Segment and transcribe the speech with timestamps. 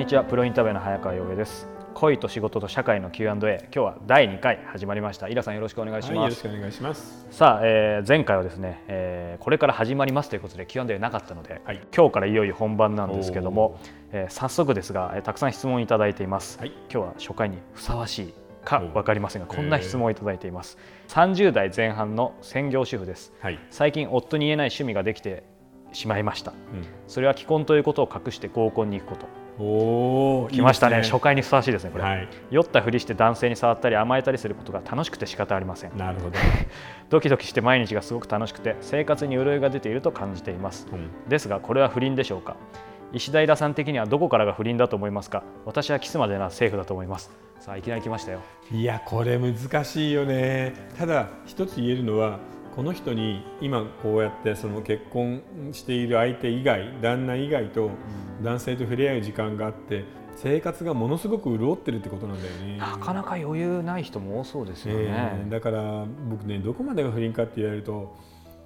[0.00, 0.24] にちは。
[0.24, 1.68] プロインタビューの早川洋平です。
[1.92, 5.28] 恋と仕事と社会の Q&A 今日は第2回始まりました。
[5.28, 7.26] イラさんよろしくお願いします、はい、よろしくお願いします。
[7.30, 13.78] さあ、えー、前回はですね、えー、これから始まりますということで Q&A なかったので、はい、今日からいよいよ本番なんですけども、
[14.12, 20.78] えー、早速ですが、えー、たくさん質問いただいています、はい、今日は初回にふさわしいか分かりませんがこんな質問をいただいています。
[21.08, 25.44] 30代前半の専業主婦です、はい、最近夫に言えない趣味ができて
[25.92, 35.96] しまいました、うん、それは既婚ということを隠して合コンに行くことお来ましたね、ね、初回にふさわしいですねこれ、はい、酔ったふりして男性に触ったり甘えたりすることが楽しくて仕方ありません。
[35.96, 36.36] なるほど。
[37.10, 42.56] ドキドキして毎日がすごく楽しくて生活に潤いが出ていると感じています、うん、ですがこれは不倫でしょうか？
[43.12, 45.42] 石平さん的にはどこからが不倫だと思いますか？
[45.66, 47.30] 私はキスまでなセーフだと思います。
[47.58, 48.40] さあいきなり来ましたよ。
[48.72, 50.72] いやこれ難しいよね。
[50.96, 52.38] ただ一つ言えるのは
[52.74, 57.90] この人に今こうやってその結婚している相手以外旦那以外と
[58.42, 60.04] 男性と触れ合う時間があって
[60.36, 62.78] 生活がものすごく潤ってるってことなんだよね。
[62.78, 68.16] なかなか余裕ない人も多そうですよね、えー、だから僕ねどこまでが不倫かって言われると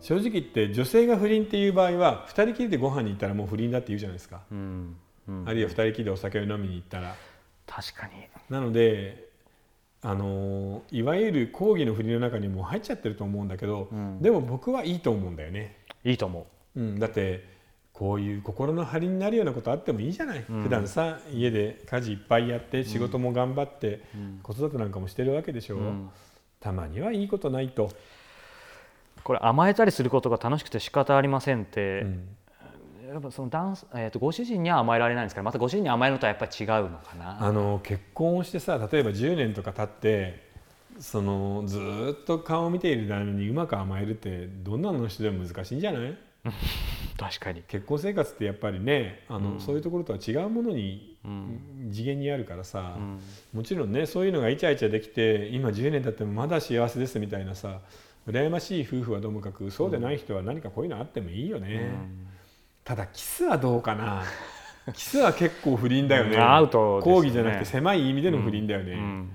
[0.00, 4.96] 正直言って女性が不倫っていう場合は2人きりでご飯に行ったらもう不倫だって言うじゃないですか、うん
[5.28, 7.14] うん、あるいは2人きりでお酒を飲みに行ったら。
[7.66, 8.12] 確かに。
[8.50, 9.30] なので
[10.04, 15.76] あのいわゆる講義の振りの中にも入っちゃってると思うんだけど、うん、でも僕はいいと思うんだよね。
[16.04, 17.44] いいと思う、うん、だって
[18.02, 25.76] こういう心の張りになるようなことあってもいいじゃない、うん、普段さ家で家事いっぱいやって仕事も頑張って、うん、子育てなんかもしてるわけでしょ。
[25.76, 26.10] う、うん、
[26.58, 27.92] たまにはいいことないと。
[29.22, 32.04] これ甘えたりすることが楽しくて仕方ありませんって、
[33.08, 37.40] やっぱそのダンス、えーと、ご主人には甘えられないんですけどまたご主人に甘えるのとはやっぱり違うのかな。
[37.40, 40.42] あの結婚をしてさ例えば10年とか経って
[40.98, 41.78] そのず
[42.20, 46.18] っと顔を見ている旦那にうまく甘えるってどんなの人でも難しいんじゃない？
[47.22, 47.62] 確かに。
[47.62, 53.20] 結婚生活ってやっぱりねあの、うん、そういうところとは違うものに、うん、次元にあるからさ、うん、
[53.52, 57.80] もちろんねそういうのがイチャイチャできて今10年経ってもまだ幸せですみたいなさ
[58.28, 61.92] 羨ましい夫婦はともかくそうでない人は何かこういうのあってもいいよね。
[62.84, 64.22] ただキスはどうかな。
[64.94, 66.36] キスは結構不倫だよね。
[66.38, 69.30] アウト、ね、講義じゃなくて狭い意味での不倫だよね、うん。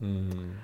[0.00, 0.56] うん、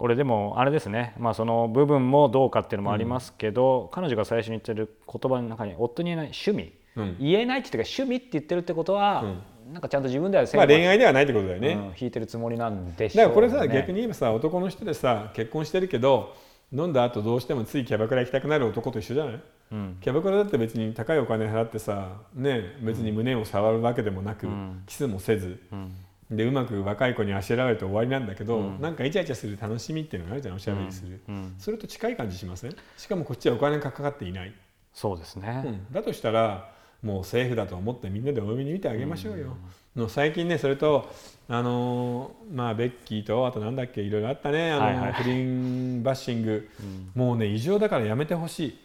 [0.00, 6.72] これでもあれですね、まあ、その部分もどうかっていうのもありますけど、うん、彼女が最初に言ってる言葉の中に夫に言えない趣味、
[7.20, 9.24] 言えないって言って趣味って言ってるってことは、
[9.70, 16.34] なんかちゃんと自分ではまあ恋愛ではないってことだよね、引いてるつもりなんでしょう、ね、だからこれさ逆に言えばさ男の人でさ結婚してるけど
[16.72, 19.40] 飲んだ後どうしてもついキャバクラ行きたくなる男と一緒じゃない、
[19.72, 25.92] うん、キャバクラだって別に高いお金払ってさ、ね、別に胸を触るわけでもなく、うん、キスもせず、うん、
[26.30, 31.20] でうまく若い子にあしらわれて終わりなんだけど、うん、なんかイチャイチャする楽しみっていうのがあるじゃんおしゃべりする、
[31.58, 32.76] それと近い感じしません？
[32.96, 34.54] しかもこっちはお金がかかっていない。
[34.94, 36.70] そうですね、だとしたら
[37.02, 39.56] もうセーフだと思ってみんなでお読みに見てあげましょうよ。
[39.96, 41.10] の最近ねそれと
[41.48, 48.78] あのー、まあベッキーとあとなんだっけいろいろあったねあの、はいはい、不倫バッシング、うん、もうね異常だからやめてほしい。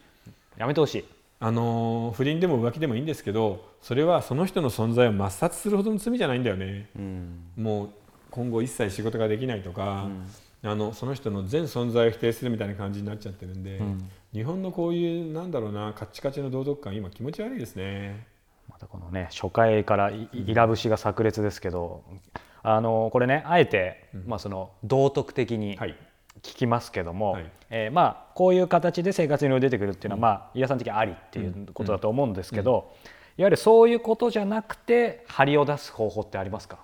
[0.57, 1.05] やめてほしい
[1.39, 7.89] あのー、不倫でも浮気でもいいんですけどそれはその人の存在を抹殺するほどの罪じゃないんだよね、うん、もう
[8.31, 10.07] 今後一切仕事ができないとか、
[10.63, 13.81] うん、あのその人の全存在を否定するみたいな感じになっちゃってるんで、
[14.33, 18.27] 日本のこういうなんだろうなカッチカチの道徳感今気持ち悪いですね。
[18.69, 22.03] またこのね初回からイラ節が炸裂ですけど、
[22.61, 25.77] あのこれねあえて、まあ、その道徳的に
[26.45, 32.93] 聞きますけども、はい、えー、まあ、こういう形で生活に出てくるっていうのは、まあ、飯田さん的にありっていうことだと思うんですけど、
[33.37, 36.79] いわゆるそういうことじゃなくて張りを出す方法ってありますか？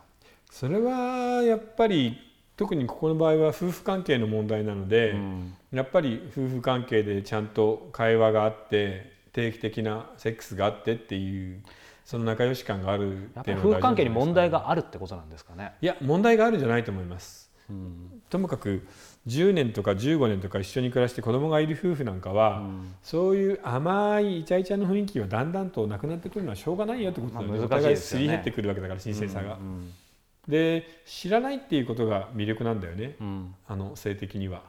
[0.50, 2.18] それはやっぱり
[2.58, 11.64] 特にここの場合は夫婦関係の問題なので、うん、やっぱり夫婦関係でちゃんと会話があって定期的なセックスがあってっていう
[12.04, 15.72] その仲良し感があるっていうの夫婦関係に問題があるってことなんですかね？
[15.82, 18.86] いや問題があるんじゃないと思います、うん、ともかく
[19.28, 29.56] 10年とか15年とか一緒に暮らして子供がいる夫婦なんかは、うん、そういう甘いイチャイチャの雰囲気はだんだんとなくなってくるのはしょうがないよってことなので、まあ、お互いすり減ってくるわけだから新鮮さが。
[29.56, 29.60] うん。
[29.60, 29.94] うん、
[30.48, 34.64] で知らないっていうことが魅力なんだよね、うん、あの性的には。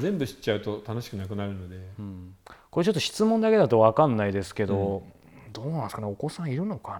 [0.00, 2.34] 全部知っちゃうと楽しくなくなるので、うん、
[2.70, 5.02] これちょっと質問だけだと分かんないですけど、
[5.52, 6.08] どうなんですかね？
[6.08, 6.98] お子さんいるのか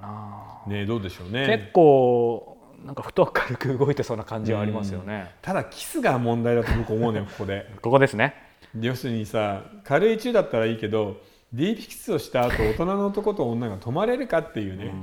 [0.67, 0.73] な？
[0.73, 1.47] ねどうでしょうね。
[1.47, 2.52] 結構
[2.85, 7.71] なんかふと軽く動いてそうな感じはありますよね、ただキスが問題だと僕思うね ここで。
[7.81, 8.35] ここですね。
[8.81, 11.21] 要するにさ軽い中だったらいいけど
[11.53, 14.95] ディープキスをした後大人の男と女が泊まれるかっていうね、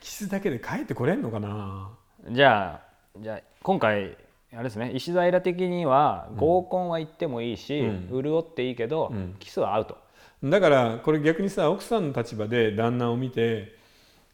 [0.00, 1.90] キスだけで帰ってこれんのかな？
[2.30, 4.16] じゃあじゃあ今回
[4.52, 4.92] あれですね。
[4.92, 9.98] 石平的には合コンは行ってもいいし、うん、潤っていいけど、うん、キスはアウト
[10.42, 13.77] だからこれ逆にさ奥さんの立場で旦那を見て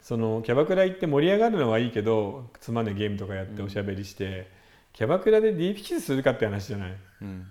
[0.04, 4.44] そのキャバクラ行って盛り上がるのはいいけどつまんないゲームとかやっておしゃべりして、うん、
[4.92, 7.46] キャバクラでディープキスするかって話じゃない、うん、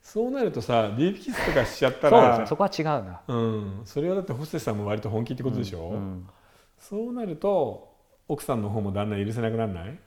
[0.00, 6.28] そうなるとさディープキスとかしちゃったらそ、ね,、こは違うな、うん、それはだってホステスさんも割と本気ってことでしょ、うん、
[6.78, 7.92] そうなると
[8.28, 9.98] 奥さんの方も旦那許せなくならない？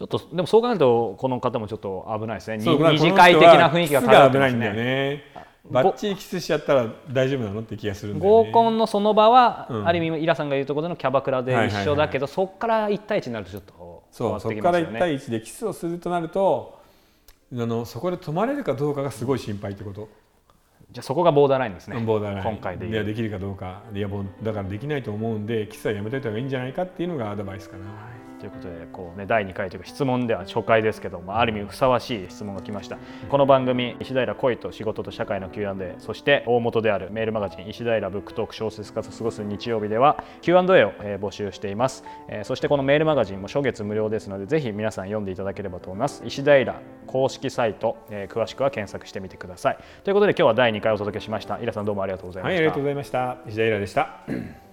[0.00, 2.56] ちょっとでもそう考えるとこの方もちょっと危ないですね。
[2.56, 4.72] 二次会的な雰囲気が漂ってますね。
[4.72, 5.24] ね。
[5.70, 14.62] バッチリキスしちゃったら大丈夫なのって気がするんだよ、ね、合コンのその場は、うん、ある意味イラさんが言うところのキャバクラで一緒だけど、そこから1対1になるとちょっと変わってきますよね。
[14.62, 16.80] そこから1対1でキスをするとなると
[17.52, 20.08] あのそこで泊まれるかどうかがすごい心配ってこと。
[20.92, 22.00] じゃあそこがボーダーラインですね。
[22.00, 22.54] ボーダーライン。
[22.54, 23.82] 今回でいやできるかどうか。
[23.94, 24.08] いや
[24.42, 27.84] だからできないと思うんでキスはやめといた方がいいんじゃないかっていうのがアドバイスかな。
[28.40, 32.98] ということでこう、ね、第2回というか質問では初回ですけどもある意味ふさわしい質問が来ました。
[33.28, 46.22] この番組石平恋と仕事と社会の Q&A そして大元であるメールマガジン石平ブックトーク小説家と過ごす日曜日では Q&A を募集しています、えそしてこのメールマガジンも初月無料ですのでぜひ皆さん読んでいただければと思います。
[46.24, 49.78] 石平公式サイト、え詳しくは検索してみてください。
[50.04, 51.58] ということで今日は第2回お届けしました。
[51.58, 53.38] イラさんどうもありがとうございました、はい、ありがとうございました。
[53.46, 54.69] 石平でした。